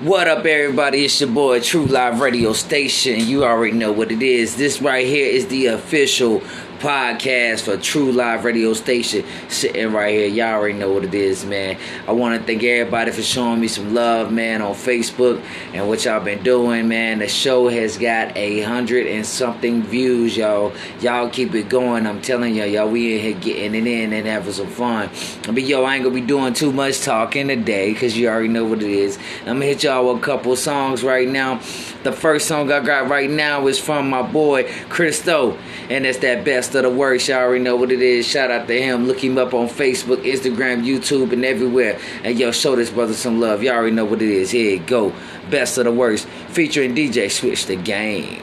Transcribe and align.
What 0.00 0.28
up, 0.28 0.46
everybody? 0.46 1.04
It's 1.04 1.20
your 1.20 1.28
boy, 1.28 1.58
True 1.58 1.84
Live 1.84 2.20
Radio 2.20 2.52
Station. 2.52 3.18
You 3.18 3.42
already 3.42 3.76
know 3.76 3.90
what 3.90 4.12
it 4.12 4.22
is. 4.22 4.54
This 4.54 4.80
right 4.80 5.04
here 5.04 5.26
is 5.26 5.48
the 5.48 5.66
official 5.66 6.40
podcast 6.78 7.62
for 7.62 7.76
True 7.76 8.12
Live 8.12 8.44
Radio 8.44 8.72
Station. 8.72 9.24
Sitting 9.48 9.92
right 9.92 10.14
here. 10.14 10.28
Y'all 10.28 10.54
already 10.54 10.74
know 10.74 10.92
what 10.92 11.04
it 11.04 11.14
is, 11.14 11.44
man. 11.44 11.76
I 12.06 12.12
want 12.12 12.38
to 12.38 12.46
thank 12.46 12.62
everybody 12.62 13.10
for 13.10 13.22
showing 13.22 13.60
me 13.60 13.66
some 13.68 13.94
love, 13.94 14.32
man, 14.32 14.62
on 14.62 14.74
Facebook 14.74 15.42
and 15.72 15.88
what 15.88 16.04
y'all 16.04 16.20
been 16.20 16.42
doing, 16.42 16.86
man. 16.86 17.18
The 17.18 17.28
show 17.28 17.68
has 17.68 17.98
got 17.98 18.36
a 18.36 18.62
hundred 18.62 19.06
and 19.08 19.26
something 19.26 19.82
views, 19.82 20.36
y'all. 20.36 20.72
Y'all 21.00 21.28
keep 21.28 21.54
it 21.54 21.68
going. 21.68 22.06
I'm 22.06 22.22
telling 22.22 22.54
y'all, 22.54 22.66
y'all, 22.66 22.88
we 22.88 23.16
in 23.16 23.20
here 23.20 23.40
getting 23.40 23.74
it 23.74 23.86
in 23.86 24.12
and 24.12 24.26
having 24.26 24.52
some 24.52 24.68
fun. 24.68 25.10
But 25.46 25.64
yo, 25.64 25.82
I 25.82 25.96
ain't 25.96 26.04
gonna 26.04 26.14
be 26.14 26.20
doing 26.20 26.54
too 26.54 26.72
much 26.72 27.00
talking 27.00 27.48
today 27.48 27.92
because 27.92 28.16
you 28.16 28.28
already 28.28 28.48
know 28.48 28.64
what 28.64 28.82
it 28.82 28.90
is. 28.90 29.18
I'm 29.40 29.54
gonna 29.54 29.64
hit 29.64 29.82
y'all 29.82 30.12
with 30.12 30.22
a 30.22 30.24
couple 30.24 30.54
songs 30.54 31.02
right 31.02 31.28
now. 31.28 31.60
The 32.04 32.12
first 32.12 32.46
song 32.46 32.70
I 32.70 32.78
got 32.80 33.08
right 33.08 33.28
now 33.28 33.66
is 33.66 33.78
from 33.78 34.08
my 34.08 34.22
boy 34.22 34.72
Christo, 34.88 35.58
and 35.90 36.06
it's 36.06 36.18
that 36.18 36.44
best 36.44 36.67
of 36.74 36.82
the 36.82 36.90
worst. 36.90 37.28
Y'all 37.28 37.38
already 37.38 37.62
know 37.62 37.76
what 37.76 37.92
it 37.92 38.02
is. 38.02 38.26
Shout 38.26 38.50
out 38.50 38.66
to 38.68 38.80
him. 38.80 39.06
Look 39.06 39.22
him 39.22 39.38
up 39.38 39.54
on 39.54 39.68
Facebook, 39.68 40.24
Instagram, 40.24 40.84
YouTube, 40.84 41.32
and 41.32 41.44
everywhere. 41.44 41.98
And 42.24 42.38
yo, 42.38 42.52
show 42.52 42.76
this 42.76 42.90
brother 42.90 43.14
some 43.14 43.40
love. 43.40 43.62
Y'all 43.62 43.74
already 43.74 43.94
know 43.94 44.04
what 44.04 44.22
it 44.22 44.30
is. 44.30 44.50
Here 44.50 44.76
you 44.76 44.80
go. 44.80 45.12
Best 45.50 45.78
of 45.78 45.84
the 45.84 45.92
worst. 45.92 46.26
Featuring 46.48 46.94
DJ 46.94 47.30
Switch 47.30 47.66
the 47.66 47.76
Game. 47.76 48.42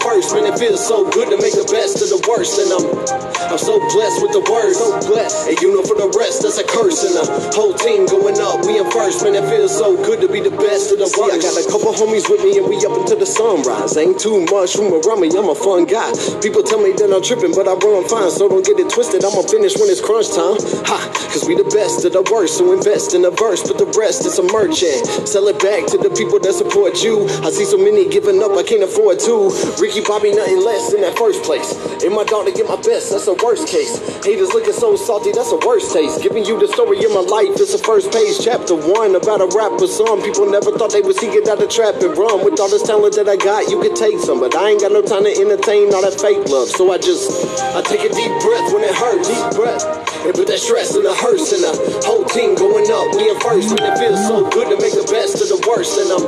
First, 0.00 0.34
man. 0.34 0.44
It 0.44 0.58
feels 0.58 0.86
so 0.86 1.08
good 1.10 1.30
to 1.30 1.36
make 1.38 1.54
the 1.54 1.64
best 1.70 2.02
of 2.02 2.08
the 2.10 2.20
worst. 2.28 2.58
And 2.60 2.72
I'm, 2.72 3.29
I'm 3.50 3.58
so 3.58 3.82
blessed 3.90 4.22
with 4.22 4.30
the 4.30 4.46
words. 4.46 4.78
So 4.78 4.94
blessed. 5.10 5.50
And 5.50 5.58
you 5.58 5.74
know 5.74 5.82
for 5.82 5.98
the 5.98 6.06
rest, 6.14 6.46
that's 6.46 6.62
a 6.62 6.66
curse. 6.66 7.02
And 7.02 7.18
the 7.18 7.26
whole 7.50 7.74
team 7.74 8.06
going 8.06 8.38
up. 8.38 8.62
We 8.62 8.78
in 8.78 8.86
first, 8.94 9.26
man. 9.26 9.34
It 9.34 9.42
feels 9.50 9.74
so 9.74 9.98
good 9.98 10.22
to 10.22 10.30
be 10.30 10.38
the 10.38 10.54
best 10.54 10.94
of 10.94 11.02
the 11.02 11.10
worst. 11.18 11.34
I 11.34 11.42
got 11.42 11.58
a 11.58 11.66
couple 11.66 11.90
homies 11.90 12.30
with 12.30 12.46
me 12.46 12.62
and 12.62 12.70
we 12.70 12.78
up 12.86 12.94
until 12.94 13.18
the 13.18 13.26
sunrise. 13.26 13.98
Ain't 13.98 14.22
too 14.22 14.46
much 14.46 14.78
room 14.78 14.94
around 14.94 15.18
me. 15.18 15.34
I'm 15.34 15.50
a 15.50 15.58
fun 15.58 15.90
guy. 15.90 16.14
People 16.38 16.62
tell 16.62 16.78
me 16.78 16.94
that 16.94 17.10
I'm 17.10 17.26
tripping, 17.26 17.50
but 17.50 17.66
I 17.66 17.74
run 17.74 18.06
fine. 18.06 18.30
So 18.30 18.46
don't 18.46 18.62
get 18.62 18.78
it 18.78 18.86
twisted. 18.86 19.26
I'ma 19.26 19.42
finish 19.42 19.74
when 19.74 19.90
it's 19.90 19.98
crunch 19.98 20.30
time. 20.30 20.54
Ha! 20.86 20.98
Cause 21.34 21.42
we 21.50 21.58
the 21.58 21.66
best 21.74 22.06
of 22.06 22.14
the 22.14 22.22
worst. 22.30 22.62
So 22.62 22.70
invest 22.70 23.18
in 23.18 23.26
the 23.26 23.34
verse, 23.34 23.66
but 23.66 23.82
the 23.82 23.90
rest 23.98 24.30
is 24.30 24.38
a 24.38 24.46
merchant. 24.46 25.26
Sell 25.26 25.50
it 25.50 25.58
back 25.58 25.90
to 25.90 25.98
the 25.98 26.14
people 26.14 26.38
that 26.38 26.54
support 26.54 27.02
you. 27.02 27.26
I 27.42 27.50
see 27.50 27.66
so 27.66 27.78
many 27.78 28.06
giving 28.06 28.38
up, 28.46 28.54
I 28.54 28.62
can't 28.62 28.86
afford 28.86 29.18
to. 29.26 29.50
Ricky 29.82 30.06
Bobby, 30.06 30.30
nothing 30.30 30.62
less 30.62 30.94
in 30.94 31.02
that 31.02 31.18
first 31.18 31.42
place. 31.42 31.74
And 32.06 32.14
my 32.14 32.22
daughter 32.22 32.54
get 32.54 32.70
my 32.70 32.78
best, 32.78 33.10
that's 33.10 33.26
a 33.26 33.39
worst 33.42 33.68
case. 33.68 33.98
Haters 34.24 34.52
looking 34.52 34.72
so 34.72 34.96
salty, 34.96 35.32
that's 35.32 35.52
a 35.52 35.60
worst 35.66 35.92
taste. 35.92 36.22
Giving 36.22 36.44
you 36.44 36.58
the 36.58 36.68
story 36.68 37.02
of 37.04 37.12
my 37.12 37.20
life, 37.20 37.56
it's 37.56 37.74
a 37.74 37.78
first 37.78 38.12
page, 38.12 38.40
chapter 38.40 38.74
one 38.74 39.14
about 39.14 39.40
a 39.40 39.48
rapper 39.56 39.86
song. 39.86 40.22
People 40.22 40.50
never 40.50 40.72
thought 40.76 40.92
they 40.92 41.00
would 41.00 41.16
see 41.16 41.28
it 41.28 41.48
out 41.48 41.58
the 41.58 41.66
trap 41.66 41.96
and 42.02 42.16
run. 42.16 42.44
With 42.44 42.60
all 42.60 42.68
this 42.68 42.82
talent 42.82 43.16
that 43.16 43.28
I 43.28 43.36
got, 43.36 43.70
you 43.70 43.80
could 43.80 43.96
take 43.96 44.18
some, 44.20 44.40
but 44.40 44.54
I 44.54 44.70
ain't 44.70 44.80
got 44.80 44.92
no 44.92 45.02
time 45.02 45.24
to 45.24 45.32
entertain 45.32 45.92
all 45.94 46.02
that 46.02 46.20
fake 46.20 46.48
love. 46.48 46.68
So 46.68 46.92
I 46.92 46.98
just, 46.98 47.30
I 47.74 47.82
take 47.82 48.04
a 48.04 48.12
deep 48.12 48.32
breath 48.40 48.66
when 48.72 48.84
it 48.84 48.94
hurts. 48.94 49.28
Deep 49.28 49.56
breath. 49.56 49.84
And 50.20 50.34
put 50.34 50.46
that 50.48 50.60
stress 50.60 50.94
and 50.94 51.04
the 51.04 51.14
hearse 51.16 51.48
and 51.52 51.64
the 51.64 51.72
whole 52.04 52.24
team 52.28 52.52
going 52.54 52.84
up. 52.92 53.16
We 53.16 53.32
in 53.32 53.40
first, 53.40 53.72
and 53.72 53.80
it 53.80 53.96
feels 53.96 54.20
so 54.28 54.44
good 54.52 54.68
to 54.68 54.76
make 54.76 54.92
the 54.92 55.08
best 55.08 55.40
of 55.40 55.48
the 55.48 55.60
worst. 55.64 55.96
And 55.96 56.12
I'm, 56.12 56.24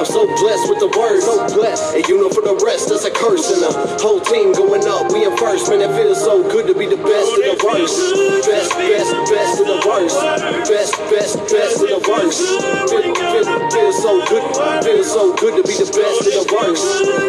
I'm 0.00 0.08
so 0.08 0.24
blessed 0.40 0.64
with 0.72 0.80
the 0.80 0.88
words, 0.96 1.28
so 1.28 1.36
blessed. 1.52 1.92
And 1.92 2.08
you 2.08 2.16
know 2.16 2.32
for 2.32 2.40
the 2.40 2.56
rest, 2.64 2.88
that's 2.88 3.04
a 3.04 3.12
curse. 3.12 3.52
And 3.52 3.60
the 3.60 3.72
whole 4.00 4.24
team 4.24 4.56
going 4.56 4.86
up. 4.88 5.12
We 5.12 5.28
in 5.28 5.36
first, 5.36 5.68
man. 5.68 5.84
It 5.84 5.92
feels 5.92 6.24
so 6.24 6.40
good 6.40 6.72
to 6.72 6.74
be 6.74 6.88
the 6.88 6.96
best 6.96 7.28
of 7.36 7.44
the 7.44 7.56
worst. 7.60 8.00
Best, 8.48 8.72
best, 8.80 9.12
best 9.28 9.54
of 9.60 9.66
the 9.68 9.80
worst. 9.84 10.16
Best, 10.64 10.94
best, 11.12 11.34
best 11.52 11.76
of 11.84 11.88
the 11.92 12.00
worst. 12.08 12.40
Feel, 12.88 13.12
feel, 13.12 13.46
feel 13.68 13.92
so 13.92 14.12
good, 14.24 14.44
feel 14.88 15.04
so 15.04 15.36
good 15.36 15.54
to 15.60 15.62
be 15.68 15.76
the 15.76 15.90
best 15.92 16.24
of 16.24 16.32
the 16.32 16.46
worst. 16.48 16.84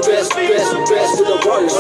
Best, 0.08 0.32
best, 0.32 0.72
best 0.88 1.16
of 1.20 1.28
the 1.28 1.40
worst. 1.44 1.78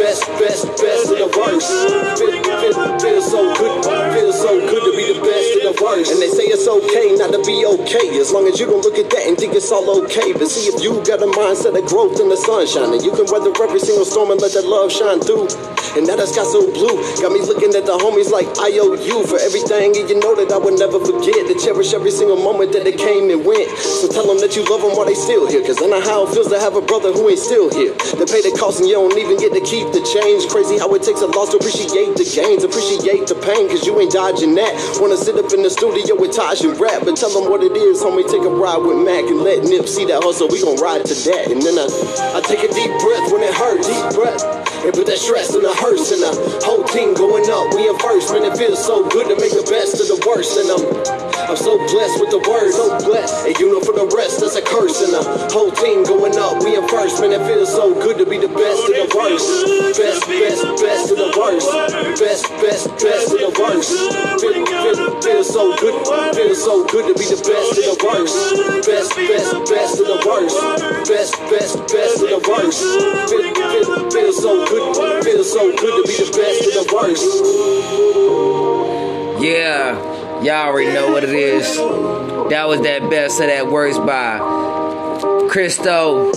Best, 0.00 0.24
best, 0.40 0.64
best 0.80 1.04
of 1.12 1.18
the 1.20 1.30
worst. 1.36 1.68
Feel, 2.16 2.32
feel, 2.40 2.74
feel 2.96 3.20
so 3.20 3.40
good, 3.52 3.57
feel 3.58 4.32
so 4.32 4.60
good 4.70 4.82
to 4.86 4.96
be 4.96 5.12
the 5.12 5.20
best 5.20 5.50
of 5.58 5.76
the 5.76 5.84
worst. 5.84 6.12
And 6.12 6.22
they 6.22 6.28
say 6.28 6.44
it's 6.44 6.68
okay 6.68 7.14
not 7.16 7.32
to 7.32 7.42
be 7.42 7.66
okay, 7.66 8.18
as 8.18 8.30
long 8.30 8.46
as 8.46 8.60
you 8.60 8.66
don't 8.66 8.82
look 8.82 8.98
at 8.98 9.10
that 9.10 9.26
and 9.26 9.36
think 9.36 9.54
it's 9.54 9.72
all 9.72 9.88
okay. 10.04 10.32
But 10.32 10.48
see 10.48 10.70
if 10.70 10.82
you 10.82 11.02
got 11.04 11.22
a 11.22 11.26
mindset 11.26 11.76
of 11.76 11.84
growth 11.86 12.20
in 12.20 12.28
the 12.28 12.36
sunshine, 12.36 12.94
and 12.94 13.02
you 13.02 13.10
can 13.10 13.26
weather 13.26 13.50
every 13.62 13.80
single 13.80 14.04
storm 14.04 14.30
and 14.30 14.40
let 14.40 14.52
that 14.52 14.66
love 14.66 14.92
shine 14.92 15.20
through. 15.20 15.48
And 15.96 16.06
now 16.06 16.16
that 16.16 16.28
sky 16.28 16.44
so 16.44 16.66
blue, 16.68 16.96
got 17.22 17.32
me 17.32 17.40
looking 17.40 17.72
at 17.72 17.86
the 17.86 17.96
homies 17.96 18.28
like 18.28 18.48
I 18.60 18.74
owe 18.82 18.98
you 18.98 19.24
for 19.24 19.38
everything, 19.38 19.96
and 19.96 20.08
you 20.08 20.18
know 20.20 20.34
that 20.36 20.52
I 20.52 20.58
would 20.58 20.78
never 20.78 21.00
forget 21.00 21.48
to 21.48 21.54
cherish 21.56 21.94
every 21.94 22.10
single 22.10 22.36
moment 22.36 22.72
that 22.72 22.84
they 22.84 22.92
came 22.92 23.30
and 23.30 23.44
went. 23.44 23.68
So 23.78 24.08
tell 24.08 24.26
them 24.26 24.40
that 24.44 24.56
you 24.56 24.64
love 24.68 24.82
them 24.82 24.96
while 24.96 25.06
they 25.06 25.16
still 25.16 25.48
here, 25.48 25.64
cause 25.64 25.80
I 25.80 25.86
know 25.86 26.00
how 26.00 26.26
it 26.26 26.34
feels 26.34 26.48
to 26.52 26.58
have 26.60 26.76
a 26.76 26.82
brother 26.82 27.12
who 27.12 27.28
ain't 27.28 27.40
still 27.40 27.72
here. 27.72 27.94
They 28.18 28.26
pay 28.26 28.42
the 28.44 28.54
cost 28.58 28.80
and 28.80 28.88
you 28.88 29.00
don't 29.00 29.16
even 29.16 29.38
get 29.38 29.54
to 29.56 29.62
keep 29.62 29.88
the 29.96 30.02
change. 30.04 30.44
Crazy 30.50 30.78
how 30.78 30.92
it 30.94 31.02
takes 31.02 31.20
a 31.22 31.28
loss 31.30 31.50
to 31.52 31.62
appreciate 31.62 32.14
the 32.18 32.26
gains, 32.26 32.64
appreciate 32.64 33.26
the 33.26 33.36
pain, 33.40 33.68
cause 33.68 33.86
you 33.86 33.94
ain't 34.00 34.12
dodging 34.12 34.54
that. 34.56 34.72
Wanna 35.00 35.16
sit 35.16 35.36
up 35.38 35.52
in 35.52 35.62
the 35.62 35.70
studio 35.70 36.14
with 36.18 36.34
Taj 36.34 36.62
and 36.62 36.78
rap, 36.78 37.04
but 37.04 37.16
tell 37.16 37.32
them 37.32 37.50
what 37.50 37.62
it 37.62 37.72
is, 37.76 38.02
homie. 38.02 38.26
Take 38.28 38.44
a 38.44 38.52
ride 38.52 38.82
with 38.82 38.98
Mac 39.00 39.24
and 39.24 39.40
let 39.40 39.64
Nip 39.64 39.88
see 39.88 40.04
that 40.06 40.22
hustle. 40.22 40.48
We 40.48 40.60
gon' 40.60 40.76
ride 40.76 41.04
to 41.06 41.14
that. 41.32 41.50
And 41.50 41.62
then 41.62 41.78
I, 41.78 41.86
I 42.36 42.40
take 42.44 42.60
a 42.60 42.70
deep 42.70 42.92
breath 43.00 43.26
when 43.32 43.42
it 43.42 43.54
hurts, 43.54 43.88
deep 43.88 44.08
breath. 44.14 44.42
And 44.84 44.94
put 44.94 45.06
that 45.06 45.18
stress 45.18 45.54
and 45.54 45.64
the 45.64 45.74
hearse 45.78 46.10
and 46.12 46.22
the 46.22 46.64
whole 46.64 46.84
team 46.84 47.14
going 47.14 47.48
up. 47.50 47.74
We 47.74 47.88
in 47.88 47.98
first, 47.98 48.32
man. 48.32 48.44
It 48.44 48.56
feels 48.58 48.84
so 48.84 49.08
good 49.08 49.28
to 49.28 49.36
make 49.40 49.52
the 49.52 49.66
best 49.70 50.00
of 50.00 50.08
the 50.08 50.18
worst. 50.26 50.58
And 50.58 50.70
I'm, 50.70 51.27
I'm 51.48 51.56
so 51.56 51.80
blessed 51.80 52.20
with 52.20 52.28
the 52.28 52.44
words, 52.44 52.76
so 52.76 52.92
blessed. 53.08 53.48
And 53.48 53.56
you 53.56 53.72
know 53.72 53.80
for 53.80 53.96
the 53.96 54.04
rest, 54.12 54.44
that's 54.44 54.52
a 54.56 54.60
curse. 54.60 55.00
And 55.00 55.16
the 55.16 55.24
whole 55.48 55.72
team 55.72 56.04
going 56.04 56.36
up. 56.36 56.60
We 56.60 56.76
in 56.76 56.84
first, 56.88 57.24
man. 57.24 57.32
It 57.32 57.40
feels 57.48 57.72
so 57.72 57.96
good 57.96 58.20
to 58.20 58.28
be 58.28 58.36
the 58.36 58.52
best 58.52 58.84
of 58.84 58.92
the 58.92 59.08
worst. 59.16 59.48
Best, 59.96 60.28
best, 60.28 60.60
best 60.76 61.08
of 61.08 61.16
the 61.16 61.32
worst. 61.32 61.72
Best, 62.20 62.44
best, 62.60 62.84
best 63.00 63.32
of 63.32 63.40
the 63.40 63.52
worst. 63.56 63.96
Feel, 64.44 64.60
feel, 64.60 65.08
feel 65.24 65.40
so 65.40 65.72
good, 65.80 65.96
feel 66.36 66.52
so 66.52 66.84
good 66.84 67.08
to 67.08 67.14
be 67.16 67.24
the 67.32 67.40
best 67.40 67.80
of 67.80 67.84
the 67.88 67.96
worst. 68.04 68.36
Best, 68.84 69.16
best, 69.16 69.48
best 69.72 70.04
of 70.04 70.06
the 70.06 70.20
worst. 70.28 70.60
Best, 71.08 71.32
best, 71.48 71.80
best 71.88 72.20
of 72.20 72.28
the 72.28 72.44
worst. 72.44 72.84
Feel, 73.32 73.56
feel, 73.56 73.88
feel 74.12 74.32
so 74.36 74.68
good, 74.68 75.24
feel 75.24 75.40
so 75.40 75.72
good 75.80 75.96
to 75.96 76.02
be 76.04 76.12
the 76.12 76.28
best 76.28 76.60
of 76.68 76.76
the 76.76 76.84
worst. 76.92 77.24
Yeah, 79.40 79.96
y'all 80.42 80.68
already 80.68 80.92
know 80.92 81.10
what 81.10 81.24
it 81.24 81.30
is. 81.30 81.76
That 81.76 82.68
was 82.68 82.80
that 82.82 83.08
best 83.10 83.40
of 83.40 83.46
that 83.46 83.66
worst 83.66 84.04
by 84.06 84.38
Christo. 85.50 86.32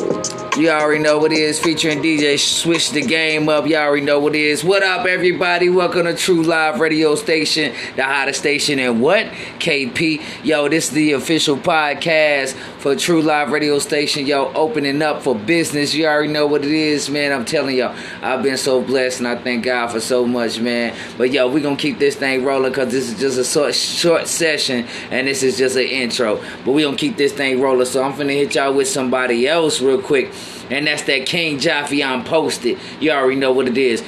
You 0.57 0.69
already 0.69 1.01
know 1.01 1.17
what 1.17 1.31
it 1.31 1.37
is. 1.37 1.61
Featuring 1.61 1.99
DJ 1.99 2.37
Switch 2.37 2.91
the 2.91 2.99
Game 2.99 3.47
Up. 3.47 3.65
You 3.65 3.77
already 3.77 4.05
know 4.05 4.19
what 4.19 4.35
it 4.35 4.41
is. 4.41 4.65
What 4.65 4.83
up, 4.83 5.05
everybody? 5.05 5.69
Welcome 5.69 6.03
to 6.03 6.13
True 6.13 6.43
Live 6.43 6.81
Radio 6.81 7.15
Station, 7.15 7.73
the 7.95 8.03
hottest 8.03 8.39
station 8.39 8.77
in 8.77 8.99
what? 8.99 9.27
KP. 9.59 10.21
Yo, 10.43 10.67
this 10.67 10.89
is 10.89 10.91
the 10.91 11.13
official 11.13 11.55
podcast 11.55 12.53
for 12.79 12.97
True 12.97 13.21
Live 13.21 13.53
Radio 13.53 13.79
Station. 13.79 14.25
Yo, 14.25 14.51
opening 14.51 15.01
up 15.01 15.21
for 15.21 15.35
business. 15.35 15.93
You 15.93 16.05
already 16.05 16.33
know 16.33 16.47
what 16.47 16.65
it 16.65 16.71
is, 16.71 17.09
man. 17.09 17.31
I'm 17.31 17.45
telling 17.45 17.77
y'all, 17.77 17.95
I've 18.21 18.43
been 18.43 18.57
so 18.57 18.81
blessed 18.81 19.19
and 19.19 19.29
I 19.29 19.37
thank 19.37 19.63
God 19.63 19.87
for 19.87 20.01
so 20.01 20.25
much, 20.25 20.59
man. 20.59 20.93
But 21.17 21.31
yo, 21.31 21.47
we're 21.49 21.63
gonna 21.63 21.77
keep 21.77 21.97
this 21.97 22.17
thing 22.17 22.43
rolling 22.43 22.73
because 22.73 22.91
this 22.91 23.09
is 23.09 23.17
just 23.17 23.37
a 23.37 23.45
short, 23.45 23.73
short 23.73 24.27
session 24.27 24.85
and 25.11 25.29
this 25.29 25.43
is 25.43 25.57
just 25.57 25.77
an 25.77 25.83
intro. 25.83 26.43
But 26.65 26.73
we 26.73 26.83
gonna 26.83 26.97
keep 26.97 27.15
this 27.15 27.31
thing 27.31 27.61
rolling. 27.61 27.85
So 27.85 28.03
I'm 28.03 28.11
finna 28.11 28.33
hit 28.33 28.55
y'all 28.55 28.73
with 28.73 28.89
somebody 28.89 29.47
else 29.47 29.79
real 29.79 30.01
quick. 30.01 30.29
And 30.69 30.87
that's 30.87 31.03
that 31.03 31.25
King 31.25 31.59
Jaffe 31.59 32.01
on 32.01 32.23
posted. 32.23 32.79
You 32.99 33.11
already 33.11 33.35
know 33.35 33.51
what 33.51 33.67
it 33.67 33.77
is. 33.77 34.03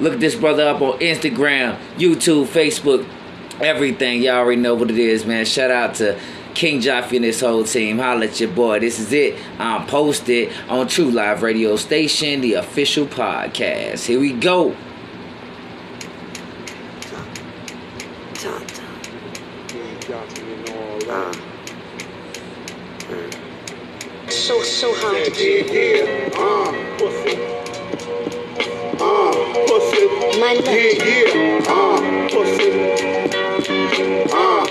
Look 0.00 0.18
this 0.18 0.34
brother 0.34 0.66
up 0.68 0.80
on 0.80 0.98
Instagram, 0.98 1.78
YouTube, 1.96 2.46
Facebook, 2.46 3.06
everything. 3.60 4.22
Y'all 4.22 4.36
already 4.36 4.60
know 4.60 4.74
what 4.74 4.90
it 4.90 4.98
is, 4.98 5.24
man. 5.24 5.44
Shout 5.44 5.70
out 5.70 5.94
to 5.96 6.18
King 6.54 6.80
Jaffe 6.80 7.16
and 7.16 7.24
his 7.24 7.40
whole 7.40 7.64
team. 7.64 7.98
Holla 7.98 8.26
at 8.26 8.40
your 8.40 8.50
boy. 8.50 8.80
This 8.80 8.98
is 8.98 9.12
it. 9.12 9.38
I'm 9.58 9.86
posted 9.86 10.52
on 10.68 10.88
True 10.88 11.10
Live 11.10 11.42
Radio 11.42 11.76
Station, 11.76 12.40
the 12.40 12.54
official 12.54 13.06
podcast. 13.06 14.04
Here 14.06 14.20
we 14.20 14.32
go. 14.32 14.76
so 24.82 24.92
hard 24.96 25.24
to 25.24 25.30
keep. 25.30 26.02
Pussy. 26.98 27.36
Pussy. 29.68 30.02
My 30.40 30.54
love. 30.54 30.66
Yeah, 30.66 30.98
yeah, 31.06 31.70
uh, 31.70 32.28
pussy. 32.28 32.70
Uh, 34.34 34.66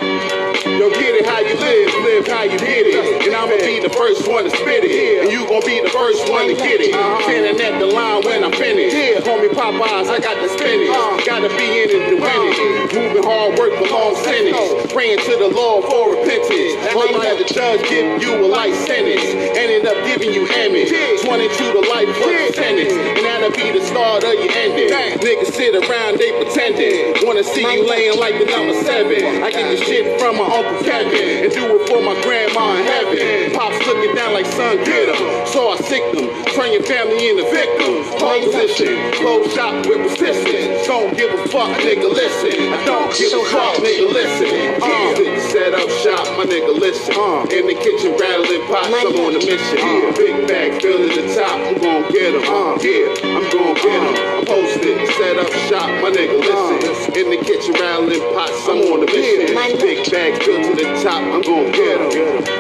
yo, 0.68 0.90
get 0.90 1.16
it 1.16 1.26
how 1.26 1.40
you 1.40 1.56
live 1.56 2.01
how 2.28 2.44
you 2.44 2.58
get 2.58 2.86
it. 2.88 3.28
And 3.28 3.36
I'ma 3.36 3.58
be 3.62 3.80
the 3.80 3.94
first 3.94 4.28
one 4.28 4.44
to 4.46 4.52
spit 4.52 4.84
it. 4.84 5.24
And 5.24 5.32
you 5.32 5.48
gon' 5.48 5.64
be 5.66 5.82
the 5.82 5.90
first 5.90 6.30
one 6.30 6.48
to 6.48 6.56
get 6.56 6.82
it. 6.82 6.94
Standing 7.24 7.58
at 7.62 7.80
the 7.80 7.88
line 7.88 8.24
when 8.26 8.44
I'm 8.44 8.52
finished. 8.54 9.26
Call 9.26 9.40
me 9.40 9.50
Popeyes, 9.50 10.10
I 10.10 10.20
got 10.20 10.36
the 10.42 10.50
spinach. 10.50 11.26
Gotta 11.26 11.50
be 11.56 11.86
in 11.86 11.90
it 11.90 12.04
to 12.10 12.18
win 12.18 12.42
it. 12.52 12.94
Moving 12.94 13.24
hard 13.24 13.58
work 13.58 13.74
for 13.78 13.88
long 13.88 14.16
sentence. 14.22 14.92
Praying 14.92 15.20
to 15.26 15.34
the 15.38 15.50
Lord 15.54 15.86
for 15.86 16.18
repentance. 16.18 16.76
Hoping 16.92 17.22
that 17.22 17.38
the 17.38 17.48
judge 17.48 17.82
give 17.88 18.22
you 18.22 18.36
a 18.36 18.48
life 18.48 18.76
sentence. 18.86 19.24
Ended 19.56 19.86
up 19.86 19.98
giving 20.06 20.34
you 20.34 20.48
image. 20.48 20.92
22 21.22 21.74
to 21.74 21.82
life 21.90 22.10
plus 22.20 22.56
sentence. 22.56 22.94
And 22.94 23.24
that'll 23.24 23.56
be 23.56 23.72
the 23.72 23.84
start 23.86 24.24
of 24.24 24.34
your 24.34 24.52
ending. 24.52 24.90
Niggas 25.22 25.54
sit 25.54 25.74
around, 25.78 26.18
they 26.18 26.32
pretending. 26.36 27.16
Wanna 27.26 27.44
see 27.44 27.62
you 27.62 27.88
laying 27.88 28.20
like 28.20 28.38
the 28.40 28.46
number 28.46 28.74
seven. 28.84 29.44
I 29.44 29.52
get 29.52 29.70
the 29.70 29.78
shit 29.84 30.20
from 30.20 30.38
my 30.38 30.46
uncle 30.46 30.82
Kevin. 30.84 31.46
And 31.46 31.52
do 31.54 31.80
it 31.80 31.88
for 31.88 32.02
my 32.02 32.11
grandma 32.22 32.76
in 32.78 32.86
heaven. 32.86 33.52
Pops 33.54 33.86
looking 33.88 34.16
down 34.16 34.34
like 34.34 34.46
son, 34.46 34.78
get 34.84 35.10
'em. 35.10 35.48
So 35.48 35.70
I 35.72 35.78
sick 35.78 36.04
them. 36.14 36.28
Turn 36.56 36.72
your 36.74 36.84
family 36.84 37.30
into 37.30 37.44
victims. 37.50 38.08
Hold 38.22 38.44
position. 38.52 39.12
Close 39.14 39.54
shop 39.54 39.86
with 39.86 40.02
persistence. 40.08 40.88
Don't 40.88 41.16
give 41.16 41.32
a 41.34 41.48
fuck, 41.48 41.72
nigga, 41.80 42.10
listen. 42.10 42.74
I 42.74 42.86
don't 42.86 43.12
give 43.18 43.34
a 43.34 43.44
fuck, 43.46 43.76
nigga, 43.78 44.08
listen. 44.12 44.82
Uh, 44.82 45.40
set 45.52 45.74
up 45.74 45.90
shop, 46.04 46.26
my 46.38 46.46
nigga, 46.46 46.74
listen. 46.78 47.14
Uh, 47.16 47.46
in 47.52 47.68
the 47.68 47.76
kitchen, 47.76 48.16
rattling 48.20 48.66
pots, 48.68 48.88
I'm 48.88 49.16
on 49.26 49.36
a 49.36 49.40
mission. 49.40 49.80
Uh, 49.80 50.12
big 50.16 50.48
bag, 50.48 50.82
fill 50.82 50.98
to 50.98 51.08
the 51.22 51.36
top, 51.36 51.56
I'm 51.60 51.78
gon' 51.80 52.12
get 52.12 52.34
'em. 52.36 52.44
Uh, 52.44 52.78
yeah, 52.82 53.38
I'm 53.38 53.50
gon' 53.50 53.74
get 53.76 54.20
'em. 54.20 54.41
Posted, 54.52 55.08
set 55.16 55.40
up 55.40 55.48
shop, 55.72 55.88
my 56.04 56.12
nigga, 56.12 56.36
listen. 56.44 57.16
In 57.16 57.30
the 57.32 57.38
kitchen, 57.40 57.72
rattling 57.80 58.20
pots, 58.36 58.68
I'm 58.68 58.84
on 58.92 59.00
a 59.00 59.06
mission. 59.08 59.56
Big 59.80 60.12
bag, 60.12 60.44
fill 60.44 60.60
to 60.60 60.76
the 60.76 60.84
top, 61.00 61.24
I'm 61.24 61.40
gon' 61.40 61.72
get 61.72 62.02
'em. 62.04 62.12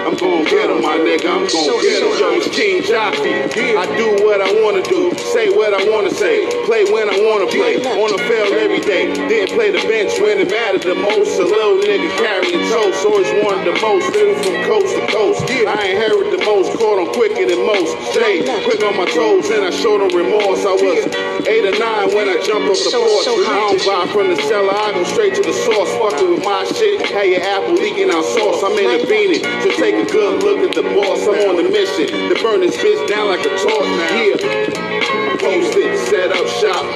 I'm 0.07 0.15
gon' 0.15 0.45
get 0.45 0.69
'em, 0.71 0.81
my 0.81 0.95
nigga, 0.95 1.27
I'm 1.27 1.43
gon' 1.51 1.81
get 1.83 1.99
'em. 2.01 2.15
Yo, 2.15 2.31
it's 2.39 2.47
King 2.55 2.81
Jaffe. 2.81 3.27
I 3.75 3.85
do 3.99 4.23
what 4.23 4.39
I 4.39 4.53
wanna 4.63 4.81
do, 4.83 5.11
say 5.35 5.49
what 5.49 5.73
I 5.73 5.83
wanna 5.91 6.11
say, 6.11 6.47
play 6.63 6.85
when 6.85 7.09
I 7.09 7.19
wanna 7.27 7.47
play. 7.47 7.75
On 7.83 8.09
the 8.09 8.23
field 8.23 8.53
every 8.55 8.79
day, 8.79 9.11
didn't 9.27 9.51
play 9.51 9.71
the 9.71 9.83
bench 9.85 10.17
when 10.21 10.39
it 10.39 10.49
mattered 10.49 10.83
the 10.83 10.95
most. 10.95 11.39
A 11.39 11.43
little 11.43 11.75
nigga 11.75 12.09
carrying 12.23 12.63
toast, 12.71 13.05
always 13.05 13.27
wanted 13.43 13.67
the 13.67 13.77
most, 13.81 14.07
living 14.15 14.39
from 14.43 14.55
coast 14.63 14.95
to 14.95 15.01
coast. 15.11 15.43
I 15.67 15.91
ain't 15.91 15.99
heard 15.99 16.31
the 16.31 16.41
most, 16.45 16.71
caught 16.79 16.99
on 16.99 17.07
quicker 17.11 17.45
than 17.45 17.65
most. 17.65 17.91
Stay 18.13 18.47
quick 18.63 18.81
on 18.81 18.95
my 18.95 19.05
toes, 19.05 19.49
and 19.49 19.65
I 19.65 19.71
showed 19.71 19.99
no 19.99 20.07
remorse. 20.15 20.65
I 20.65 20.71
was 20.71 21.03
eight 21.47 21.65
or 21.65 21.77
nine 21.77 22.13
when 22.13 22.29
I 22.29 22.41
jump 22.43 22.69
off 22.69 22.77
the 22.77 22.91
porch. 22.91 23.27
I 23.27 23.55
don't 23.55 23.85
buy 23.85 24.11
from 24.11 24.27
the 24.29 24.41
cellar, 24.43 24.73
I 24.73 24.91
go 24.91 25.03
straight 25.03 25.35
to 25.35 25.41
the 25.41 25.53
source. 25.53 25.89
Fucking 25.97 26.31
with 26.35 26.43
my 26.43 26.65
shit, 26.65 27.01
had 27.01 27.29
your 27.29 27.41
apple 27.41 27.73
leaking 27.73 28.09
out 28.11 28.25
sauce. 28.25 28.63
I'm 28.63 28.77
intervening, 28.77 29.43
so 29.61 29.71
take 29.77 29.95
a 29.95 30.05
good 30.11 30.43
look 30.43 30.59
at 30.59 30.75
the 30.75 30.83
boss. 30.83 31.27
I'm 31.27 31.49
on 31.49 31.55
the 31.57 31.69
mission 31.69 32.07
to 32.07 32.35
burn 32.41 32.61
this 32.61 32.77
bitch 32.77 33.07
down 33.07 33.27
like 33.27 33.45
a 33.45 33.49
torch. 33.57 33.85
Yeah. 34.11 34.90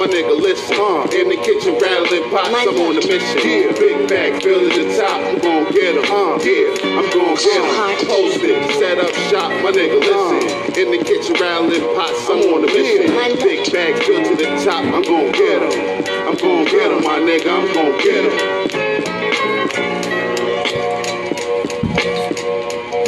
My 0.06 0.12
nigga, 0.12 0.40
listen. 0.40 0.76
Uh, 0.78 1.02
in 1.12 1.28
the 1.28 1.36
kitchen, 1.36 1.74
rattling 1.80 2.30
pots, 2.30 2.48
I'm 2.48 2.78
on 2.86 2.94
the 2.94 3.06
mission. 3.06 3.38
Yeah, 3.42 3.72
big 3.72 4.08
bag, 4.08 4.42
fill 4.42 4.60
to 4.60 4.84
the 4.84 4.96
top, 4.96 5.18
I'm 5.20 5.38
gon' 5.40 5.72
get 5.72 5.96
'em. 5.96 6.04
Uh, 6.04 6.38
yeah, 6.42 6.98
I'm 6.98 7.10
gon' 7.10 7.34
get 7.34 7.58
'em. 7.58 8.06
Posted, 8.06 8.78
set 8.78 8.98
up 8.98 9.12
shop, 9.30 9.50
my 9.62 9.72
nigga, 9.72 9.98
listen. 9.98 10.78
In 10.78 10.90
the 10.92 10.98
kitchen, 11.02 11.34
rattling 11.40 11.82
pots, 11.94 12.28
I'm 12.30 12.38
on 12.54 12.62
the 12.62 12.68
mission. 12.68 13.10
Big 13.42 13.72
bag, 13.72 13.94
fill 14.04 14.22
to 14.22 14.36
the 14.36 14.64
top, 14.64 14.84
I'm 14.84 15.02
gon' 15.02 15.32
get 15.32 15.62
'em. 15.62 16.04
I'm 16.28 16.36
gon' 16.36 16.64
get 16.64 16.92
'em, 16.92 17.02
my 17.02 17.18
nigga, 17.18 17.50
I'm 17.50 17.72
gon' 17.74 17.98
get 17.98 18.24
'em. 18.24 20.05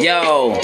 Yo, 0.08 0.58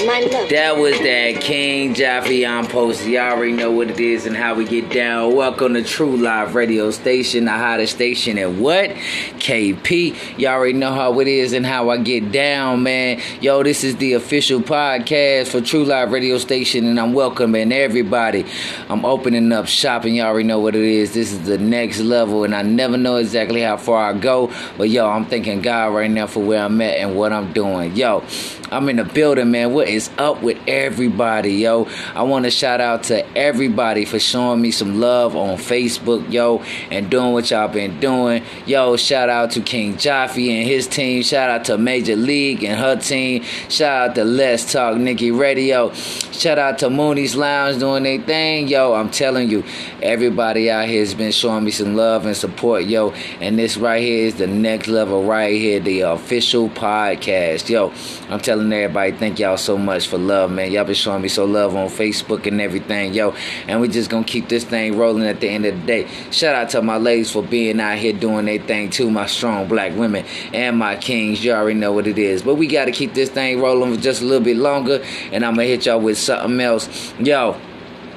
that 0.49 0.75
was 0.75 0.97
that 1.01 1.39
King 1.39 1.93
Jaffe 1.93 2.43
on 2.45 2.65
post. 2.65 3.05
Y'all 3.05 3.33
already 3.33 3.51
know 3.51 3.69
what 3.69 3.91
it 3.91 3.99
is 3.99 4.25
and 4.25 4.35
how 4.35 4.55
we 4.55 4.65
get 4.65 4.89
down. 4.89 5.35
Welcome 5.35 5.75
to 5.75 5.83
True 5.83 6.17
Live 6.17 6.55
Radio 6.55 6.89
Station, 6.89 7.45
the 7.45 7.51
hottest 7.51 7.93
station 7.93 8.39
at 8.39 8.53
what? 8.53 8.89
KP. 8.89 10.39
Y'all 10.39 10.53
already 10.53 10.73
know 10.73 10.91
how 10.91 11.19
it 11.19 11.27
is 11.27 11.53
and 11.53 11.63
how 11.63 11.91
I 11.91 11.97
get 11.97 12.31
down, 12.31 12.81
man. 12.81 13.21
Yo, 13.39 13.61
this 13.61 13.83
is 13.83 13.97
the 13.97 14.13
official 14.13 14.61
podcast 14.61 15.49
for 15.49 15.61
True 15.61 15.85
Live 15.85 16.11
Radio 16.11 16.39
Station, 16.39 16.87
and 16.87 16.99
I'm 16.99 17.13
welcoming 17.13 17.71
everybody. 17.71 18.47
I'm 18.89 19.05
opening 19.05 19.51
up 19.51 19.67
shop, 19.67 20.05
and 20.05 20.15
y'all 20.15 20.25
already 20.25 20.47
know 20.47 20.59
what 20.59 20.73
it 20.73 20.81
is. 20.81 21.13
This 21.13 21.31
is 21.31 21.43
the 21.43 21.59
next 21.59 21.99
level, 21.99 22.45
and 22.45 22.55
I 22.55 22.63
never 22.63 22.97
know 22.97 23.17
exactly 23.17 23.61
how 23.61 23.77
far 23.77 24.09
I 24.09 24.17
go, 24.17 24.51
but 24.75 24.89
yo, 24.89 25.07
I'm 25.07 25.27
thanking 25.27 25.61
God 25.61 25.93
right 25.93 26.09
now 26.09 26.25
for 26.25 26.39
where 26.39 26.63
I'm 26.63 26.81
at 26.81 26.97
and 26.97 27.15
what 27.15 27.31
I'm 27.31 27.53
doing. 27.53 27.95
Yo, 27.95 28.23
I'm 28.71 28.89
in 28.89 28.95
the 28.95 29.03
building, 29.03 29.51
man. 29.51 29.73
What 29.73 29.87
is 29.87 30.09
up 30.17 30.41
with 30.41 30.57
everybody, 30.67 31.53
yo? 31.53 31.87
I 32.15 32.23
want 32.23 32.45
to 32.45 32.51
shout 32.51 32.81
out 32.81 33.03
to 33.03 33.37
everybody 33.37 34.05
for 34.05 34.17
showing 34.17 34.59
me 34.61 34.71
some 34.71 34.99
love 34.99 35.35
on 35.35 35.57
Facebook, 35.57 36.31
yo, 36.31 36.63
and 36.89 37.09
doing 37.09 37.31
what 37.31 37.51
y'all 37.51 37.67
been 37.67 37.99
doing. 37.99 38.43
Yo, 38.65 38.97
shout 38.97 39.29
out 39.29 39.51
to 39.51 39.61
King 39.61 39.97
Jaffe 39.97 40.59
and 40.59 40.67
his 40.67 40.87
team. 40.87 41.21
Shout 41.21 41.49
out 41.49 41.65
to 41.65 41.77
Major 41.77 42.15
League 42.15 42.63
and 42.63 42.79
her 42.79 42.95
team. 42.95 43.43
Shout 43.69 44.09
out 44.09 44.15
to 44.15 44.23
Let's 44.23 44.71
Talk 44.71 44.97
Nikki 44.97 45.29
Radio. 45.29 45.93
Shout 45.93 46.57
out 46.57 46.79
to 46.79 46.89
Mooney's 46.89 47.35
Lounge 47.35 47.79
doing 47.79 48.03
their 48.03 48.19
thing, 48.19 48.67
yo. 48.67 48.93
I'm 48.93 49.11
telling 49.11 49.49
you, 49.49 49.63
everybody 50.01 50.71
out 50.71 50.87
here 50.87 51.01
has 51.01 51.13
been 51.13 51.31
showing 51.31 51.63
me 51.63 51.71
some 51.71 51.95
love 51.95 52.25
and 52.25 52.35
support, 52.35 52.85
yo. 52.85 53.11
And 53.41 53.59
this 53.59 53.77
right 53.77 54.01
here 54.01 54.25
is 54.25 54.35
the 54.35 54.47
next 54.47 54.87
level 54.87 55.23
right 55.23 55.53
here, 55.53 55.79
the 55.79 56.01
official 56.01 56.69
podcast, 56.69 57.69
yo. 57.69 57.93
I'm 58.29 58.39
telling 58.39 58.54
everybody, 58.61 59.11
thank 59.11 59.39
y'all 59.39 59.57
so 59.57 59.77
much 59.77 60.07
for 60.07 60.17
love, 60.17 60.51
man. 60.51 60.71
Y'all 60.71 60.83
been 60.83 60.95
showing 60.95 61.21
me 61.21 61.27
so 61.27 61.45
love 61.45 61.75
on 61.75 61.87
Facebook 61.87 62.45
and 62.45 62.61
everything, 62.61 63.13
yo. 63.13 63.35
And 63.67 63.81
we 63.81 63.87
just 63.87 64.09
gonna 64.09 64.25
keep 64.25 64.49
this 64.49 64.63
thing 64.63 64.97
rolling 64.97 65.25
at 65.25 65.39
the 65.39 65.49
end 65.49 65.65
of 65.65 65.79
the 65.79 65.85
day. 65.85 66.07
Shout 66.31 66.55
out 66.55 66.69
to 66.69 66.81
my 66.81 66.97
ladies 66.97 67.31
for 67.31 67.43
being 67.43 67.79
out 67.79 67.97
here 67.97 68.13
doing 68.13 68.45
their 68.45 68.59
thing 68.59 68.89
too, 68.89 69.09
my 69.09 69.25
strong 69.25 69.67
black 69.67 69.95
women 69.95 70.25
and 70.53 70.77
my 70.77 70.95
kings. 70.95 71.43
You 71.43 71.53
already 71.53 71.79
know 71.79 71.91
what 71.91 72.07
it 72.07 72.17
is. 72.17 72.41
But 72.41 72.55
we 72.55 72.67
gotta 72.67 72.91
keep 72.91 73.13
this 73.13 73.29
thing 73.29 73.59
rolling 73.59 73.95
for 73.95 74.01
just 74.01 74.21
a 74.21 74.25
little 74.25 74.43
bit 74.43 74.57
longer. 74.57 75.03
And 75.31 75.45
I'm 75.45 75.55
gonna 75.55 75.65
hit 75.65 75.85
y'all 75.85 75.99
with 75.99 76.17
something 76.17 76.59
else. 76.59 77.13
Yo, 77.19 77.53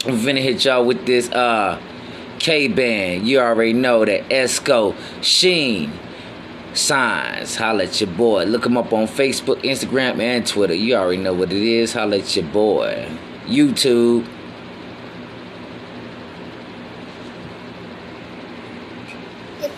I'm 0.06 0.16
finna 0.18 0.42
hit 0.42 0.64
y'all 0.64 0.84
with 0.84 1.06
this 1.06 1.30
uh 1.30 1.80
K 2.38 2.68
band. 2.68 3.26
You 3.26 3.40
already 3.40 3.72
know 3.72 4.04
that 4.04 4.28
Esco 4.28 4.94
Sheen 5.22 5.92
signs. 6.74 7.56
Holla 7.56 7.84
at 7.84 8.00
your 8.00 8.10
boy. 8.10 8.44
Look 8.44 8.66
him 8.66 8.76
up 8.76 8.92
on 8.92 9.06
Facebook, 9.06 9.62
Instagram, 9.62 10.20
and 10.20 10.46
Twitter. 10.46 10.74
You 10.74 10.96
already 10.96 11.22
know 11.22 11.32
what 11.32 11.52
it 11.52 11.62
is. 11.62 11.92
Holla 11.92 12.18
at 12.18 12.36
your 12.36 12.46
boy. 12.46 13.08
YouTube. 13.46 14.26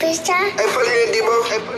Hey, 0.00 1.69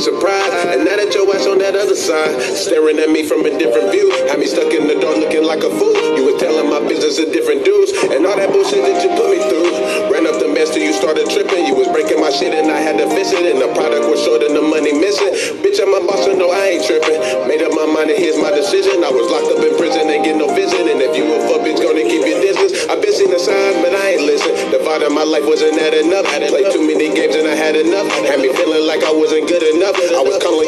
surprised. 0.00 0.52
And 0.72 0.88
now 0.88 0.96
that 0.96 1.12
your 1.12 1.28
ass 1.36 1.46
on 1.46 1.60
that 1.60 1.76
other 1.76 1.94
side, 1.94 2.40
staring 2.56 2.98
at 2.98 3.12
me 3.12 3.28
from 3.28 3.44
a 3.44 3.52
different 3.52 3.92
view, 3.92 4.08
had 4.26 4.40
me 4.40 4.48
stuck 4.48 4.72
in 4.72 4.88
the 4.88 4.96
dark 4.96 5.20
looking 5.20 5.44
like 5.44 5.60
a 5.60 5.70
fool. 5.70 5.94
You 6.16 6.32
was 6.32 6.40
telling 6.40 6.68
my 6.72 6.80
business 6.88 7.20
a 7.20 7.28
different 7.28 7.64
dudes, 7.64 7.92
and 8.08 8.24
all 8.24 8.36
that 8.36 8.48
bullshit 8.50 8.80
that 8.82 8.98
you 9.04 9.12
put 9.14 9.28
me 9.28 9.38
through. 9.44 9.68
Ran 10.08 10.24
up 10.24 10.40
the 10.40 10.48
mess 10.48 10.72
till 10.72 10.82
you 10.82 10.96
started 10.96 11.28
tripping. 11.28 11.68
You 11.68 11.76
was 11.76 11.88
breaking 11.92 12.18
my 12.18 12.32
shit, 12.32 12.56
and 12.56 12.72
I 12.72 12.80
had 12.80 12.96
to 12.98 13.06
fix 13.12 13.30
it. 13.36 13.44
And 13.44 13.60
the 13.60 13.68
product 13.76 14.08
was 14.08 14.18
short 14.24 14.42
and 14.42 14.56
the 14.56 14.64
money 14.64 14.96
missing. 14.96 15.60
Bitch, 15.60 15.78
I'm 15.78 15.92
a 15.92 16.00
boss, 16.02 16.24
so 16.24 16.32
no, 16.32 16.50
I 16.50 16.80
ain't 16.80 16.84
tripping. 16.88 17.20
Made 17.46 17.60
up 17.60 17.76
my 17.76 17.84
mind, 17.84 18.08
and 18.10 18.18
here's 18.18 18.40
my 18.40 18.50
decision. 18.50 19.04
I 19.04 19.12
was 19.12 19.28
locked 19.28 19.52
up 19.52 19.60
in 19.60 19.76
prison, 19.76 20.08
ain't 20.08 20.24
get 20.24 20.36
no 20.40 20.48
visit. 20.56 20.88
And 20.88 20.98
if 21.04 21.12
you 21.12 21.28
a 21.28 21.38
fuck 21.44 21.60
bitch, 21.60 21.78
go 21.78 21.89
I've 22.90 22.98
been 23.00 23.14
seeing 23.14 23.30
the 23.30 23.38
signs, 23.38 23.78
but 23.86 23.94
I 23.94 24.18
ain't 24.18 24.26
listen. 24.26 24.50
The 24.74 24.82
vibe 24.82 25.06
of 25.06 25.14
my 25.14 25.22
life 25.22 25.46
wasn't 25.46 25.78
that 25.78 25.94
enough. 25.94 26.26
Played 26.26 26.74
too 26.74 26.82
many 26.82 27.06
games 27.14 27.38
and 27.38 27.46
I 27.46 27.54
had 27.54 27.78
enough. 27.78 28.10
Had 28.26 28.42
me 28.42 28.50
feeling 28.50 28.82
like 28.82 29.06
I 29.06 29.14
wasn't 29.14 29.46
good 29.46 29.62
enough. 29.62 29.94
I 29.94 30.26
was 30.26 30.42
calling 30.42 30.66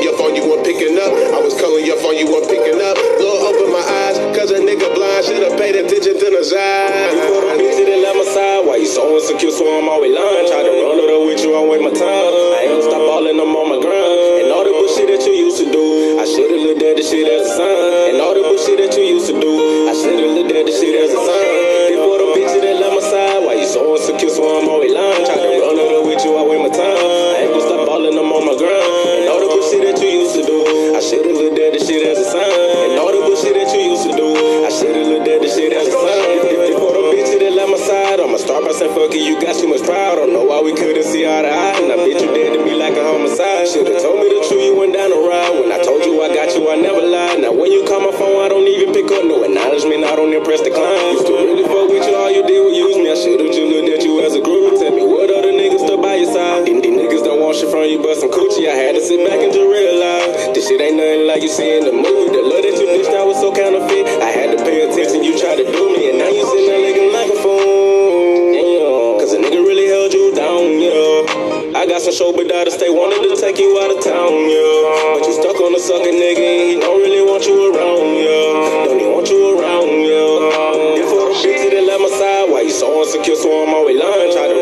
in 62.26 62.32
the 62.32 62.42
love 62.42 62.62
that 62.62 62.76
you 62.76 62.86
dished 62.86 63.14
out 63.16 63.26
was 63.26 63.40
so 63.40 63.52
counterfeit. 63.52 64.06
I 64.20 64.30
had 64.30 64.56
to 64.56 64.58
pay 64.64 64.84
attention, 64.84 65.24
you 65.24 65.38
tried 65.38 65.56
to 65.56 65.66
do 65.66 65.84
me, 65.92 66.10
and 66.10 66.18
now 66.18 66.28
you 66.28 66.44
sitting 66.44 66.66
there 66.68 66.82
looking 66.84 67.12
like 67.12 67.30
a 67.32 67.38
fool. 67.40 69.18
Cause 69.18 69.32
a 69.32 69.38
nigga 69.38 69.62
really 69.62 69.86
held 69.86 70.12
you 70.12 70.34
down, 70.34 70.82
yeah. 70.82 71.78
I 71.78 71.86
got 71.86 72.02
some 72.02 72.12
show, 72.12 72.32
but 72.32 72.50
to 72.50 72.70
stay 72.70 72.90
wanted 72.90 73.22
to 73.22 73.34
take 73.40 73.58
you 73.58 73.78
out 73.80 73.90
of 73.94 74.02
town, 74.02 74.34
yeah. 74.50 75.16
But 75.18 75.26
you 75.26 75.34
stuck 75.34 75.58
on 75.62 75.74
a 75.74 75.80
sucker 75.80 76.10
nigga, 76.10 76.42
and 76.42 76.62
he 76.68 76.74
don't 76.78 77.00
really 77.00 77.22
want 77.22 77.46
you 77.46 77.70
around, 77.70 78.18
yeah. 78.18 78.86
Don't 78.86 79.00
even 79.00 79.12
want 79.14 79.30
you 79.30 79.40
around, 79.56 79.90
yeah. 80.02 81.02
Before 81.02 81.30
the 81.30 81.38
bitch 81.38 81.70
that 81.70 81.84
left 81.86 82.02
my 82.02 82.10
side, 82.12 82.50
why 82.50 82.60
you 82.66 82.74
so 82.74 82.90
insecure? 83.02 83.36
So 83.36 83.48
I'm 83.62 83.74
always 83.74 83.98
lying. 83.98 84.30
Try 84.34 84.46
to 84.50 84.61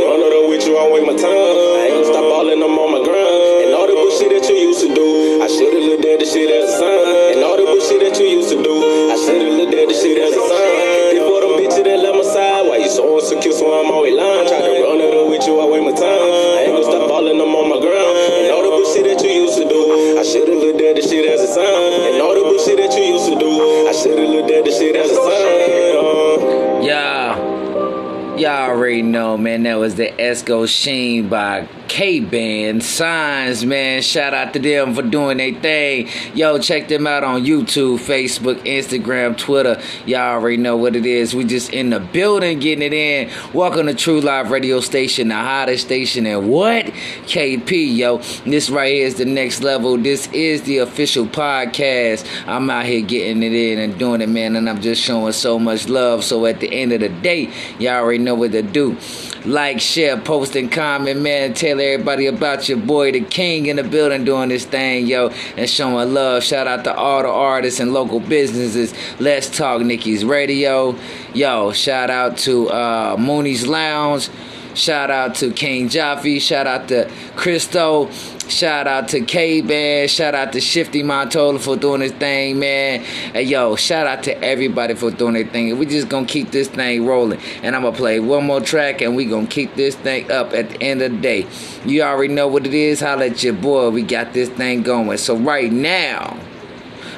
the 30.50 30.66
Sheen 30.66 31.28
by 31.28 31.68
K 31.86 32.18
Band 32.18 32.82
Signs, 32.82 33.64
man. 33.64 34.02
Shout 34.02 34.34
out 34.34 34.52
to 34.54 34.58
them 34.58 34.94
for 34.94 35.02
doing 35.02 35.36
their 35.38 35.54
thing. 35.54 36.08
Yo, 36.34 36.58
check 36.58 36.88
them 36.88 37.06
out 37.06 37.22
on 37.22 37.44
YouTube, 37.44 37.98
Facebook, 37.98 38.56
Instagram, 38.64 39.38
Twitter. 39.38 39.80
Y'all 40.06 40.34
already 40.34 40.56
know 40.56 40.76
what 40.76 40.96
it 40.96 41.06
is. 41.06 41.36
We 41.36 41.44
just 41.44 41.72
in 41.72 41.90
the 41.90 42.00
building 42.00 42.58
getting 42.58 42.82
it 42.82 42.92
in. 42.92 43.30
Welcome 43.54 43.86
to 43.86 43.94
True 43.94 44.20
Live 44.20 44.50
Radio 44.50 44.80
Station, 44.80 45.28
the 45.28 45.36
hottest 45.36 45.86
station 45.86 46.26
and 46.26 46.50
what? 46.50 46.86
KP, 46.86 47.96
yo. 47.96 48.18
This 48.44 48.70
right 48.70 48.92
here 48.92 49.06
is 49.06 49.14
the 49.16 49.26
next 49.26 49.62
level. 49.62 49.96
This 49.98 50.26
is 50.32 50.62
the 50.62 50.78
official 50.78 51.26
podcast. 51.26 52.26
I'm 52.48 52.68
out 52.70 52.86
here 52.86 53.02
getting 53.02 53.44
it 53.44 53.52
in 53.52 53.78
and 53.78 53.96
doing 53.98 54.20
it, 54.20 54.28
man. 54.28 54.56
And 54.56 54.68
I'm 54.68 54.80
just 54.80 55.00
showing 55.00 55.32
so 55.32 55.60
much 55.60 55.88
love. 55.88 56.24
So 56.24 56.44
at 56.46 56.58
the 56.58 56.72
end 56.72 56.92
of 56.92 57.00
the 57.00 57.08
day, 57.08 57.52
y'all 57.78 58.02
already 58.02 58.18
know 58.18 58.34
what 58.34 58.50
to 58.50 58.62
do. 58.62 58.96
Like, 59.44 59.80
share, 59.80 60.18
post, 60.20 60.54
and 60.56 60.70
comment, 60.70 61.20
man. 61.20 61.54
Tell 61.54 61.80
everybody 61.80 62.26
about 62.26 62.68
your 62.68 62.78
boy, 62.78 63.12
the 63.12 63.22
king 63.22 63.66
in 63.66 63.76
the 63.76 63.82
building, 63.82 64.24
doing 64.24 64.50
this 64.50 64.64
thing, 64.64 65.06
yo, 65.06 65.28
and 65.56 65.68
showing 65.68 66.12
love. 66.12 66.42
Shout 66.42 66.66
out 66.66 66.84
to 66.84 66.94
all 66.94 67.22
the 67.22 67.28
artists 67.28 67.80
and 67.80 67.92
local 67.92 68.20
businesses. 68.20 68.92
Let's 69.18 69.48
talk 69.48 69.80
Nikki's 69.82 70.24
Radio. 70.24 70.94
Yo, 71.32 71.72
shout 71.72 72.10
out 72.10 72.36
to 72.38 72.68
uh, 72.68 73.16
Mooney's 73.18 73.66
Lounge. 73.66 74.28
Shout 74.74 75.10
out 75.10 75.34
to 75.36 75.52
King 75.52 75.88
Jaffe. 75.88 76.38
Shout 76.38 76.66
out 76.66 76.88
to 76.88 77.10
Christo. 77.34 78.10
Shout 78.50 78.88
out 78.88 79.06
to 79.08 79.20
K 79.20 79.60
Band. 79.60 80.10
Shout 80.10 80.34
out 80.34 80.52
to 80.54 80.60
Shifty 80.60 81.04
Montola 81.04 81.60
for 81.60 81.76
doing 81.76 82.00
his 82.00 82.10
thing, 82.10 82.58
man. 82.58 83.00
Hey, 83.00 83.44
yo, 83.44 83.76
shout 83.76 84.08
out 84.08 84.24
to 84.24 84.42
everybody 84.42 84.94
for 84.94 85.12
doing 85.12 85.34
their 85.34 85.46
thing. 85.46 85.78
We 85.78 85.86
just 85.86 86.08
gonna 86.08 86.26
keep 86.26 86.50
this 86.50 86.66
thing 86.66 87.06
rolling. 87.06 87.38
And 87.62 87.76
I'm 87.76 87.82
gonna 87.82 87.96
play 87.96 88.18
one 88.18 88.46
more 88.46 88.60
track 88.60 89.02
and 89.02 89.14
we 89.14 89.24
gonna 89.24 89.46
keep 89.46 89.76
this 89.76 89.94
thing 89.94 90.30
up 90.32 90.52
at 90.52 90.70
the 90.70 90.82
end 90.82 91.00
of 91.00 91.12
the 91.12 91.18
day. 91.18 91.46
You 91.84 92.02
already 92.02 92.34
know 92.34 92.48
what 92.48 92.66
it 92.66 92.74
is. 92.74 92.98
Holla 92.98 93.26
at 93.26 93.42
your 93.44 93.52
boy. 93.52 93.90
We 93.90 94.02
got 94.02 94.32
this 94.32 94.48
thing 94.48 94.82
going. 94.82 95.16
So 95.18 95.36
right 95.36 95.70
now, 95.70 96.36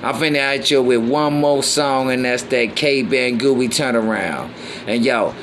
I'm 0.02 0.14
finna 0.16 0.36
at 0.36 0.70
you 0.70 0.82
with 0.82 1.08
one 1.08 1.40
more 1.40 1.62
song, 1.62 2.10
and 2.10 2.26
that's 2.26 2.42
that 2.44 2.76
K 2.76 3.02
Gooey 3.02 3.68
Turnaround. 3.68 4.50
And 4.86 5.02
yo, 5.02 5.34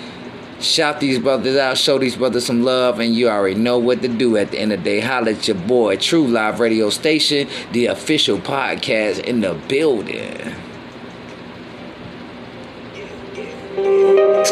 shout 0.62 1.00
these 1.00 1.20
brothers 1.20 1.58
out, 1.58 1.78
show 1.78 1.98
these 1.98 2.16
brothers 2.16 2.46
some 2.46 2.64
love, 2.64 3.00
and 3.00 3.16
you 3.16 3.30
already 3.30 3.56
know 3.56 3.78
what 3.78 4.02
to 4.02 4.08
do 4.08 4.38
at 4.38 4.52
the 4.52 4.60
end 4.60 4.72
of 4.72 4.80
the 4.80 4.84
day. 4.84 5.00
Holla 5.00 5.32
at 5.32 5.48
your 5.48 5.58
boy, 5.58 5.98
True 5.98 6.28
Live 6.28 6.60
Radio 6.60 6.90
Station, 6.90 7.48
the 7.72 7.88
official 7.88 8.38
podcast 8.38 9.20
in 9.24 9.42
the 9.42 9.54
building. 9.68 10.56
It's 14.42 14.52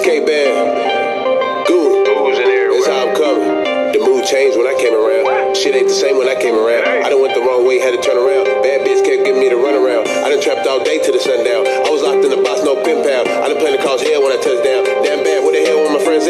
changed 4.28 4.60
when 4.60 4.68
I 4.68 4.76
came 4.76 4.92
around. 4.92 5.56
Shit 5.56 5.74
ain't 5.74 5.88
the 5.88 5.96
same 5.96 6.20
when 6.20 6.28
I 6.28 6.36
came 6.36 6.60
around. 6.60 6.84
I 6.84 7.08
done 7.08 7.24
went 7.24 7.34
the 7.34 7.40
wrong 7.40 7.64
way, 7.64 7.80
had 7.80 7.96
to 7.96 8.02
turn 8.04 8.20
around. 8.20 8.44
Bad 8.60 8.84
bitch 8.84 9.00
kept 9.08 9.24
giving 9.24 9.40
me 9.40 9.48
the 9.48 9.56
runaround. 9.56 10.04
I 10.04 10.28
done 10.28 10.44
trapped 10.44 10.68
all 10.68 10.84
day 10.84 11.00
to 11.00 11.12
the 11.16 11.20
sundown. 11.20 11.64
I 11.64 11.88
was 11.88 12.04
locked 12.04 12.28
in 12.28 12.32
the 12.36 12.44
box, 12.44 12.60
no 12.68 12.76
pin 12.84 13.08
pal. 13.08 13.24
I 13.24 13.48
done 13.48 13.56
planned 13.56 13.80
to 13.80 13.84
cause 13.84 14.04
hell 14.04 14.20
when 14.20 14.36
I 14.36 14.40
touched 14.44 14.68
down. 14.68 14.84
Damn 15.08 15.24
bad, 15.24 15.48
where 15.48 15.56
the 15.56 15.64
hell 15.64 15.80
were 15.80 15.96
my 15.96 16.04
friends 16.04 16.27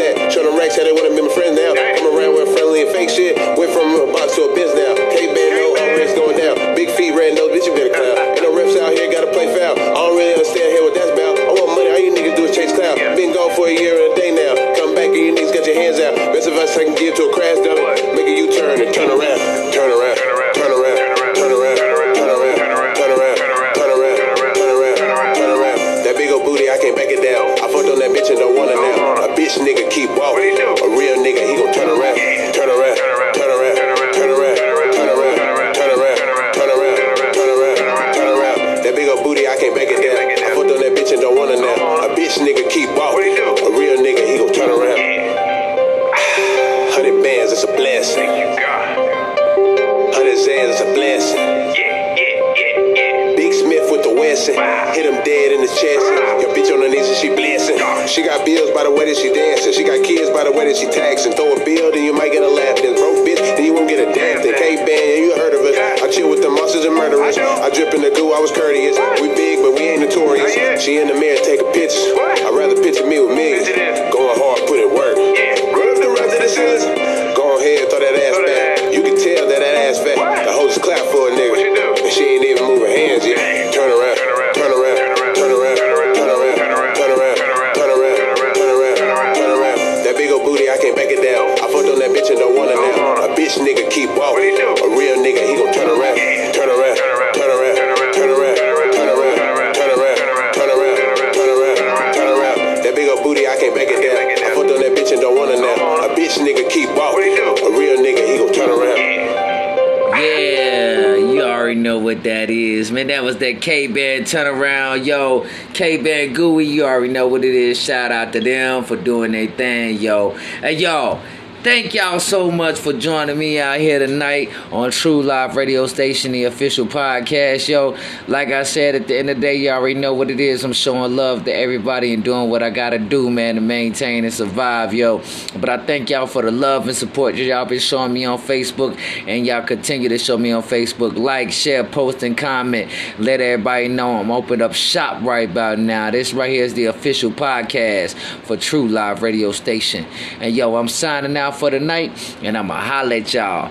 that 113.40 113.60
K 113.60 113.86
Band 113.86 114.26
turnaround, 114.26 115.04
yo. 115.04 115.46
K 115.72 115.96
Band 115.96 116.34
Gooey, 116.34 116.66
you 116.66 116.84
already 116.84 117.12
know 117.12 117.26
what 117.26 117.44
it 117.44 117.54
is. 117.54 117.78
Shout 117.80 118.12
out 118.12 118.32
to 118.32 118.40
them 118.40 118.84
for 118.84 118.96
doing 118.96 119.32
their 119.32 119.48
thing, 119.48 119.98
yo. 119.98 120.36
And 120.62 120.78
yo, 120.80 121.20
Thank 121.60 121.92
y'all 121.92 122.20
so 122.20 122.52
much 122.52 122.78
for 122.78 122.92
joining 122.92 123.36
me 123.36 123.58
out 123.58 123.80
here 123.80 123.98
tonight 123.98 124.52
on 124.70 124.92
True 124.92 125.24
Live 125.24 125.56
Radio 125.56 125.88
Station, 125.88 126.30
the 126.30 126.44
official 126.44 126.86
podcast. 126.86 127.66
Yo, 127.66 127.96
like 128.28 128.50
I 128.50 128.62
said, 128.62 128.94
at 128.94 129.08
the 129.08 129.18
end 129.18 129.28
of 129.28 129.38
the 129.38 129.40
day, 129.40 129.56
you 129.56 129.70
all 129.70 129.78
already 129.78 129.98
know 129.98 130.14
what 130.14 130.30
it 130.30 130.38
is. 130.38 130.62
I'm 130.62 130.72
showing 130.72 131.16
love 131.16 131.46
to 131.46 131.52
everybody 131.52 132.14
and 132.14 132.22
doing 132.22 132.48
what 132.48 132.62
I 132.62 132.70
gotta 132.70 133.00
do, 133.00 133.28
man, 133.28 133.56
to 133.56 133.60
maintain 133.60 134.24
and 134.24 134.32
survive, 134.32 134.94
yo. 134.94 135.20
But 135.58 135.68
I 135.68 135.78
thank 135.78 136.10
y'all 136.10 136.28
for 136.28 136.42
the 136.42 136.52
love 136.52 136.86
and 136.86 136.96
support 136.96 137.34
y'all 137.34 137.64
been 137.64 137.80
showing 137.80 138.12
me 138.12 138.24
on 138.24 138.38
Facebook, 138.38 138.96
and 139.26 139.44
y'all 139.44 139.62
continue 139.62 140.08
to 140.10 140.18
show 140.18 140.38
me 140.38 140.52
on 140.52 140.62
Facebook. 140.62 141.18
Like, 141.18 141.50
share, 141.50 141.82
post, 141.82 142.22
and 142.22 142.38
comment. 142.38 142.88
Let 143.18 143.40
everybody 143.40 143.88
know 143.88 144.18
I'm 144.18 144.30
opened 144.30 144.62
up 144.62 144.74
shop 144.74 145.24
right 145.24 145.50
about 145.50 145.80
now. 145.80 146.12
This 146.12 146.32
right 146.32 146.52
here 146.52 146.64
is 146.64 146.74
the 146.74 146.84
official 146.84 147.32
podcast 147.32 148.14
for 148.44 148.56
True 148.56 148.86
Live 148.86 149.22
Radio 149.22 149.50
Station. 149.50 150.06
And 150.38 150.54
yo, 150.54 150.76
I'm 150.76 150.86
signing 150.86 151.36
out 151.36 151.47
for 151.52 151.70
the 151.70 151.80
night, 151.80 152.36
and 152.42 152.56
I'ma 152.56 152.74
holler 152.80 153.16
at 153.16 153.32
y'all. 153.34 153.70